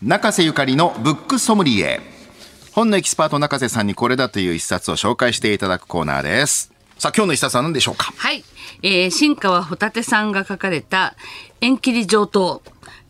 [0.00, 2.00] 中瀬ゆかりのブックソムリエ。
[2.70, 6.72] 本のエキスパート中瀬さんにこれだという一冊を紹介していただくコーナーです。
[6.98, 8.12] さあ今日の一冊は何でしょうか？
[8.16, 8.44] はい、
[8.84, 11.16] えー、新川帆立さんが書かれた
[11.60, 12.62] 縁切り上等。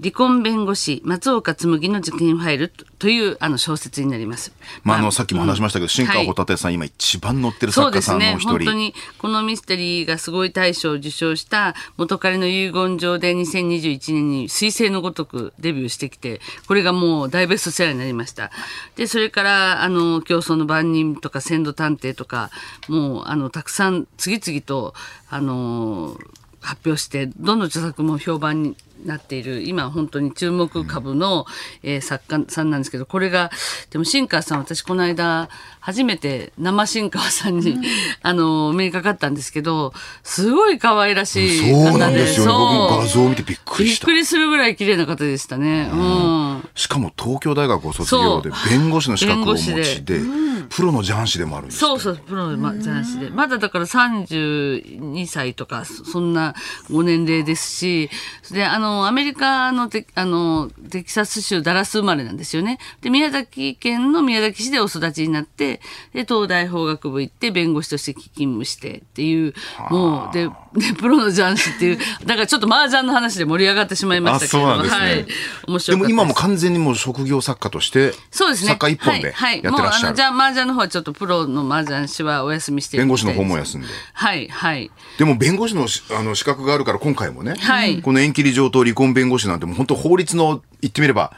[0.00, 2.68] 離婚弁護士松岡紬の事件ファイル
[2.98, 4.52] というあの小説になります。
[4.82, 8.48] まあ、あのさっきも話しましたけど、新川帆立さん、今一番乗ってる作家さんの一人。
[8.48, 8.72] そうですね。
[8.72, 18.50] 本当にこのミステリーがすごい大賞を受賞した元彼の遺言状で2021年に彗星のごとくデビューしてきて、これがもう大ベストセラーになりました。
[18.96, 22.50] で、それからあの競争の番人とか鮮度探偵とか、
[22.88, 24.94] もうあのたくさん次々と
[25.30, 26.18] あの
[26.60, 31.46] 発表してどの著作も評判になっている今本当に注目株の、
[31.82, 33.50] えー、作家さんなんですけどこれが
[33.90, 35.48] でも新川さん私この間
[35.80, 37.82] 初めて生新川さんに、うん、
[38.22, 39.92] あの目にかかったんですけど
[40.22, 42.52] すごい可愛らしい方でそうなんですよね。
[42.88, 44.06] 僕画像を見てびっくりした。
[44.06, 53.30] びっくりするぐらい綺麗な方でしたね、うん、うん、しかも東京大学を卒業で弁護士の資格をお持ちで、うん、プロの雀士でもあるんですそうそうプロの雀士で。
[53.30, 56.54] まだだから32歳とかそんな
[56.90, 58.10] ご年齢ですし
[58.50, 62.78] であのアメリカのテあのテキサス州ダラス生まれなんですよね。
[63.00, 65.80] で宮崎県の宮崎市でお育ちになって
[66.14, 69.54] で東大法学部行って弁護士として勤務してっていう
[69.90, 75.26] もうででプロの雀士っていう だからちょっと麻雀の話で盛り上がってしまいましたけどそうなんですね、はい、
[75.66, 78.68] 面白でも今も完全にもう職業作家としてそうですね。
[78.68, 83.86] 作家一本でやってらっしゃる、はいはい、もうあのじゃあ麻雀の方はちょっとプロの麻雀師はお休みして弁護士の方も休んで。
[84.12, 84.90] はいはい。
[85.18, 85.86] でも弁護士の
[86.18, 91.32] あの資格があるから今回もね、はい、この縁切り上等離婚弁護士なんてもう本当法律の言ってみれば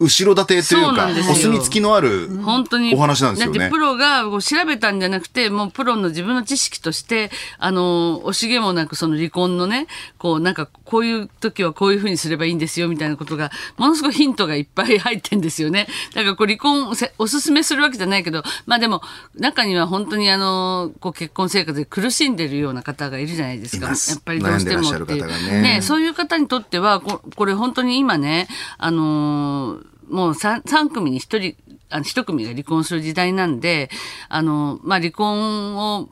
[0.00, 3.58] 後ろ盾というかお墨付きのある本当にお話なんですよね。
[3.58, 15.86] だってプロがこう調べたんじゃなくてもうプロの自分の知識としてあの惜しげもなくその離婚のねこうなんかこういう時はこういうふうにすればいいんですよみたいなことがものすごいヒントがいっぱい入ってんですよね。
[16.14, 19.02] だからこう離婚をおすすめするわけじゃないけどまあでも
[19.34, 23.88] 中には本当にあのこう結婚生活で苦しんでるような方がいるじゃないですか。
[23.88, 31.56] やっぱりどうしてもっていうねねそういう方にとってはここれ本当に今ねあのーもう 3, 3組に1人、
[31.88, 33.90] あの1組が離婚する時代なんで、
[34.28, 36.08] あの、まあ、離婚を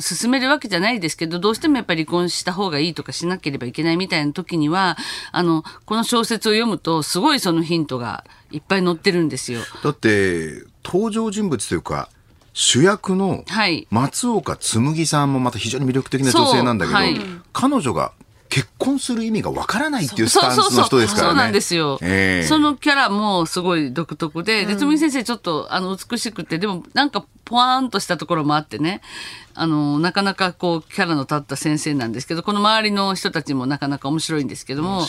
[0.00, 4.96] 進めるわけじゃないですけど、どうしてもやっぱり離婚した方がいいとかしなければいけないみたいな時には、
[5.32, 9.60] あの、この小説を読むと、すごいそのヒントがいっぱい載ってるんですよ。
[9.82, 12.08] だって、登場人物というか、
[12.54, 13.86] 主役のはい。
[13.90, 17.18] 松岡紬さんもまた非常に魅力的な女性なんだけど、はい。
[17.52, 18.12] 彼女が
[18.52, 21.30] 結婚する意味がわからないっていうスタンスの人ですからね。
[21.30, 21.98] そうなんですよ。
[22.02, 29.00] ええそのキャラもすごい独特で、で、つむぎ先生ちょっとあの美しくて、でもなんかポワーンとしたところもあってね、
[29.54, 35.06] あの、なかなかこうキャラの立った先生なんですけど、この周りの人たちもなかなか面白いんですけども、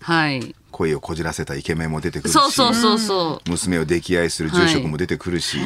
[0.00, 0.54] はい。
[0.74, 2.32] 声をこじらせたイケメンも出てくるし。
[2.32, 3.50] そうそうそうそう。
[3.50, 5.58] 娘を溺愛する住職も出てくるし、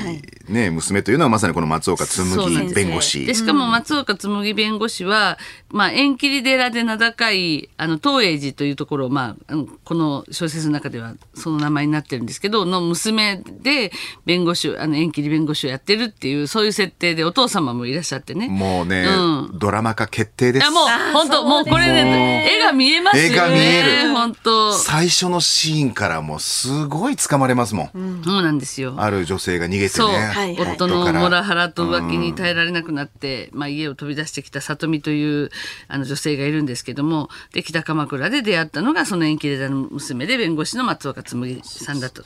[0.49, 3.35] ね、娘というのはまさにこの松岡紬弁護士で。
[3.35, 5.39] しかも松岡紬弁護士は、
[5.71, 9.55] まあ、縁切り寺で名高いあの東栄寺というところを、まあ、
[9.85, 13.91] この小説の中ではその名前になってるんですけどの娘で
[14.27, 18.49] 弁護士をあの縁切り弁護士をやってるっていうそういう設定でお父様もいらっしゃってね。
[18.49, 20.71] もうね、うドラマ化決定ですいや。
[20.71, 23.33] もう本当もうこれね絵が見えますよね。
[23.33, 24.73] 絵が見える本当。
[24.99, 28.23] 最初のシーンからもうすごい掴まれますもん。
[28.25, 28.95] そうなんですよ。
[28.97, 29.89] ある女性が逃げてね。
[29.91, 35.51] そう、はいはい夫のモラハラと浮気に耐えられなくなって、まあ、家を飛び出してきた里美という
[35.87, 42.25] あの女性がいるんですけどもで北鎌倉で出会ったのがその縁切れ座の娘で弁護士の松岡紬さんだと。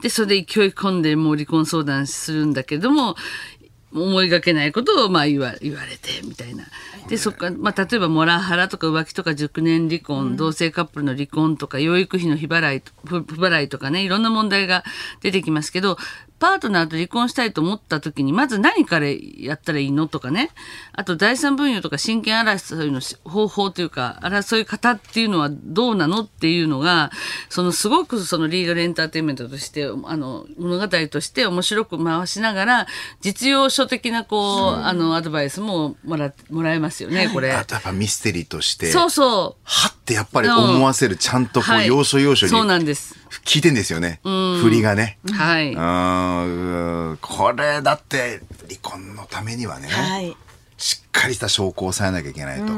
[0.00, 3.16] でそれで勢い込んでもう離婚相談するんだけども
[3.92, 6.64] 思いがけないことをまあ言わ言われてみたいな。
[7.08, 14.82] でそっか、まあ、例えばモラハラとか浮気とか熟年離婚、同性カップルの離婚とか養育費の非払い不不払いとかねいろんな問題が
[15.20, 15.98] 出てきますけど
[16.38, 20.50] パートナーと離婚したいと思った時にまず何からやったらいいのとかね。
[20.92, 27.10] あと第三分与とか親権争いのし方法というか争い方っていうのはどうなのっていうのが
[27.48, 32.86] そのすごくそのリーガルエンターテインメントとしてあの物語として面白く回しながら
[33.20, 37.52] 実用書的なこう、あのアドバイスももらもらえますよねこれ。
[37.52, 39.60] あとやっぱミステリーとして、そうそう。
[39.64, 43.14] はってやっぱり思わせる、ちゃんとこう、はい要所要所にそうなんです。
[43.44, 44.20] 聞いてんですよね。
[44.22, 45.18] 振りがね。
[45.32, 45.72] はい。
[45.72, 50.36] うーんこれだって離婚のためにはね、はい。
[50.76, 52.72] しっかりした証拠を抑えなきゃいけないと。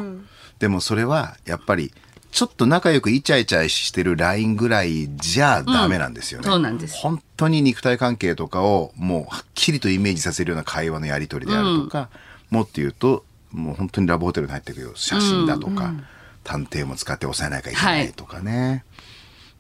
[0.59, 1.93] でもそれはやっぱり
[2.31, 6.47] ちょっと仲良くイチャイチャしてるラインぐらいじゃダメなんですよね。
[6.47, 12.11] うんそうなんです本当に肉体関係とかをもうはっきりとイメージさせるような会話のやり取りであるとか、
[12.51, 15.95] もっと言うともう本当にラブホテルに入ってくる写真だとか、
[16.45, 18.85] 探偵も使って抑えなきゃいけないとかね。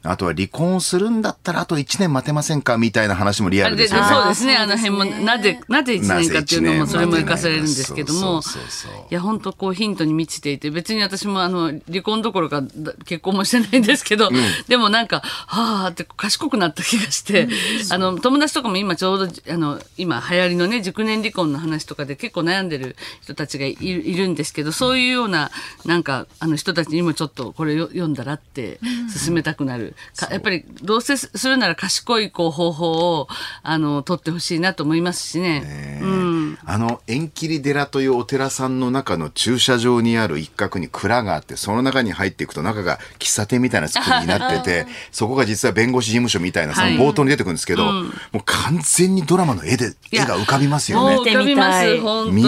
[0.02, 4.06] あとは離婚するんだったらあと1年待てませんかみたいな話もリアルですよね。
[4.08, 4.56] そうですね。
[4.56, 8.42] あの辺も、なぜ、なぜ1年かっていうのも、それも生かされるんですけども。
[8.42, 8.92] そうそうそう。
[8.92, 14.30] そう、いや、本当こうヒントに満ちていて、別に私もあの、離婚どころかだ結婚もしてないんですけど、
[14.68, 17.48] でもなんか、はあって賢くなった気がして、
[17.90, 25.50] あの、友達とかも今ちょうど、あの、今流行りのね、熟年離婚の話とかで結構悩んでる人たちがいるいるんですけど、そういうような、
[25.84, 28.78] なんか、あの人たちにもちょっとこれよ読んだらって
[29.12, 29.87] 進めたくなる。
[30.16, 33.28] かやっぱり、どうせするなら賢いこう方法を、
[33.62, 36.00] あの、取ってほしいなと思いますしね。
[36.02, 36.58] うん。
[36.64, 48.02] あの縁切り寺というお寺さんの中の駐車場にある一角に蔵があってその中に入っていくと中が喫茶店みたいな作りになってて そこが実は弁護士事務所みたいなそのはい冒頭に出てくるんですけど、も
[48.34, 51.16] う完全にドラマの絵で絵が浮かびますよね。
[51.16, 51.86] もう浮かびます。
[52.32, 52.42] 見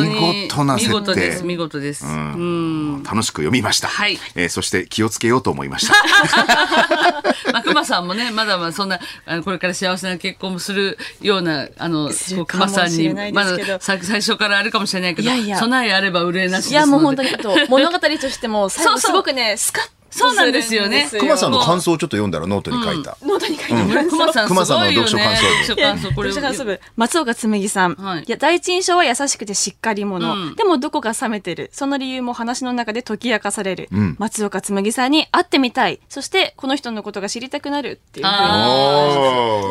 [0.48, 1.44] 事な設定見事です。
[1.44, 2.04] 見事です。
[2.04, 3.02] うん。
[3.04, 5.94] 楽しく読みました、はいえーそして気をつけようと思いました。
[7.52, 12.10] まあ、熊さんもね、まだまだそんな、あのこれから幸せな結婚もするような、あの、
[12.46, 15.58] 熊さんに、まださ最初からあるかもしれないけど、いやいや。
[15.58, 16.70] 備えあれば憂いなし。
[16.70, 21.06] いやもう本当にあと物語としても最後すごくねスカッとそうなんですよね。
[21.08, 23.16] する熊さんの感想をちょっと読んだらノートに書いた。
[23.22, 25.08] ノートに書いてます、熊さんす熊さんのごいよね。
[25.08, 25.64] 読書感想文。
[25.64, 28.20] 読書感想、これ読書感想文松岡紬さん、はい。
[28.20, 30.54] い、や第一印象は優しくてしっかり者、うん。
[30.56, 31.70] でもどこか冷めてる。
[31.72, 34.16] その理由も話の中で解き明かされる、ん。
[34.18, 36.00] 松岡紬さんに会ってみたい。
[36.08, 38.26] そしてこの人のことが知りたくなるっていう。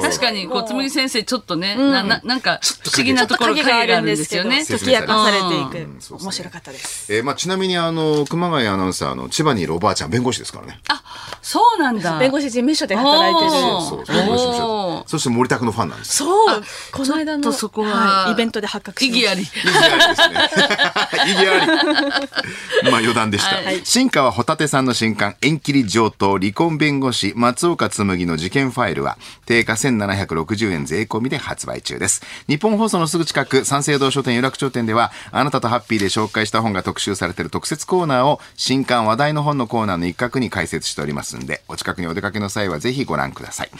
[0.01, 1.91] 確かに、こう、つむぎ先生、ちょっとね、ん。
[1.91, 5.95] な、な、なんか、不思議ちょっとなところ影があるんですけど影があるん解き明かされていうん。
[5.95, 6.25] く、そうですね。
[6.25, 7.13] 面白かったです。
[7.13, 10.79] えーまあ、ちなみにあの熊谷アナウンサーの千葉にいるおばあちゃん弁護士ですからね。
[10.87, 11.01] あ、
[11.41, 12.17] そうなんだ。
[12.19, 16.17] 弁護士事務所で働いてるそうそう弁護士事務おー所そして森田君のファンなんです。
[16.17, 19.41] そうこの間のそこはイベントで発覚しました意義あり。
[19.41, 20.39] 意義ありですね。
[21.27, 21.59] 意義あ
[22.85, 22.91] り。
[22.91, 23.55] まあ余談でした。
[23.55, 32.21] はい新川ホタテさんの新刊、縁切り上等離婚弁護士松岡紬の事件ファイルは、定価1760円税込みで発売中です。
[32.47, 43.71] 日本放送のすぐ近く、三省堂書店有楽町店では、あなたとハッピーで紹介した本が特集されている特設コーナーを、新刊話題の本のコーナーの一角に開設しておりますんで、お近くにお出かけの際はぜひご覧ください。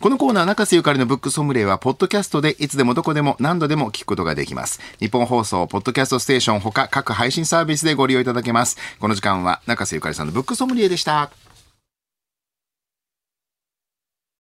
[0.00, 4.80] このコーナー、中瀬ゆかりのブックソムリエは、ポッドキャストでいつでもどこでも何度でも聞くことができます。
[4.98, 8.78] 日本放送、ポッドキャストステーションほか各配信サービスでご利用いただけます。
[8.98, 11.30] この時間は、中瀬ゆかりさんのブックソムリエでした。